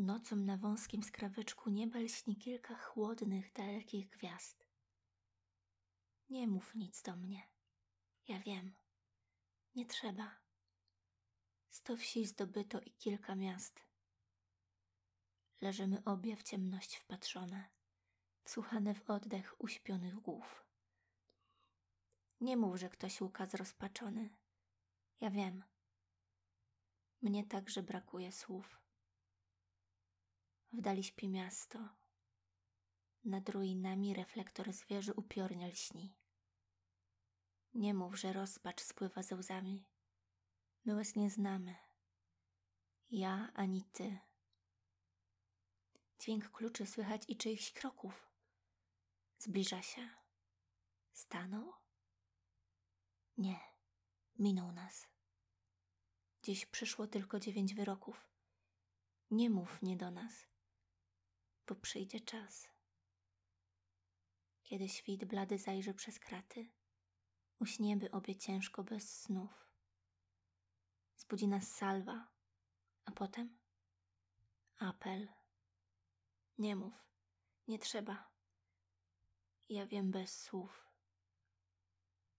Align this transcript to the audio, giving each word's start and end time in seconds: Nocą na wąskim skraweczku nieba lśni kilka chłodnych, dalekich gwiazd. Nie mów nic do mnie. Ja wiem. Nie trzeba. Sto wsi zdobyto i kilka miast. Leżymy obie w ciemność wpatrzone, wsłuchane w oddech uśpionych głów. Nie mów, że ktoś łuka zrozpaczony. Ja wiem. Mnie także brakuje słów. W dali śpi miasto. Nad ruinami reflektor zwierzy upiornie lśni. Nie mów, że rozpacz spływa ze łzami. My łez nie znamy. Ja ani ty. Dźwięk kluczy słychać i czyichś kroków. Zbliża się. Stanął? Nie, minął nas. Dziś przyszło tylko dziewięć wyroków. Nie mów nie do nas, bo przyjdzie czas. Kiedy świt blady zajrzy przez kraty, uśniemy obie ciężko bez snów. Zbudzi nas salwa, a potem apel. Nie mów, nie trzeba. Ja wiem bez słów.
Nocą 0.00 0.36
na 0.36 0.56
wąskim 0.56 1.02
skraweczku 1.02 1.70
nieba 1.70 1.98
lśni 1.98 2.36
kilka 2.36 2.74
chłodnych, 2.74 3.52
dalekich 3.52 4.08
gwiazd. 4.08 4.66
Nie 6.30 6.48
mów 6.48 6.74
nic 6.74 7.02
do 7.02 7.16
mnie. 7.16 7.48
Ja 8.28 8.38
wiem. 8.38 8.74
Nie 9.74 9.86
trzeba. 9.86 10.36
Sto 11.70 11.96
wsi 11.96 12.26
zdobyto 12.26 12.80
i 12.80 12.90
kilka 12.90 13.34
miast. 13.34 13.82
Leżymy 15.60 16.04
obie 16.04 16.36
w 16.36 16.42
ciemność 16.42 16.96
wpatrzone, 16.96 17.68
wsłuchane 18.44 18.94
w 18.94 19.10
oddech 19.10 19.60
uśpionych 19.60 20.14
głów. 20.14 20.64
Nie 22.40 22.56
mów, 22.56 22.76
że 22.76 22.88
ktoś 22.88 23.20
łuka 23.20 23.46
zrozpaczony. 23.46 24.30
Ja 25.20 25.30
wiem. 25.30 25.64
Mnie 27.22 27.44
także 27.44 27.82
brakuje 27.82 28.32
słów. 28.32 28.79
W 30.72 30.80
dali 30.80 31.04
śpi 31.04 31.28
miasto. 31.28 31.88
Nad 33.24 33.48
ruinami 33.48 34.14
reflektor 34.14 34.72
zwierzy 34.72 35.12
upiornie 35.14 35.68
lśni. 35.68 36.16
Nie 37.74 37.94
mów, 37.94 38.18
że 38.18 38.32
rozpacz 38.32 38.80
spływa 38.80 39.22
ze 39.22 39.36
łzami. 39.36 39.84
My 40.84 40.94
łez 40.94 41.16
nie 41.16 41.30
znamy. 41.30 41.74
Ja 43.10 43.52
ani 43.54 43.84
ty. 43.84 44.18
Dźwięk 46.18 46.50
kluczy 46.50 46.86
słychać 46.86 47.22
i 47.28 47.36
czyichś 47.36 47.72
kroków. 47.72 48.30
Zbliża 49.38 49.82
się. 49.82 50.10
Stanął? 51.12 51.72
Nie, 53.36 53.60
minął 54.38 54.72
nas. 54.72 55.06
Dziś 56.42 56.66
przyszło 56.66 57.06
tylko 57.06 57.40
dziewięć 57.40 57.74
wyroków. 57.74 58.28
Nie 59.30 59.50
mów 59.50 59.82
nie 59.82 59.96
do 59.96 60.10
nas, 60.10 60.46
bo 61.70 61.76
przyjdzie 61.76 62.20
czas. 62.20 62.68
Kiedy 64.62 64.88
świt 64.88 65.24
blady 65.24 65.58
zajrzy 65.58 65.94
przez 65.94 66.18
kraty, 66.18 66.70
uśniemy 67.58 68.10
obie 68.10 68.36
ciężko 68.36 68.84
bez 68.84 69.20
snów. 69.20 69.68
Zbudzi 71.16 71.48
nas 71.48 71.68
salwa, 71.68 72.28
a 73.04 73.10
potem 73.10 73.58
apel. 74.78 75.28
Nie 76.58 76.76
mów, 76.76 76.94
nie 77.68 77.78
trzeba. 77.78 78.30
Ja 79.68 79.86
wiem 79.86 80.10
bez 80.10 80.42
słów. 80.42 80.89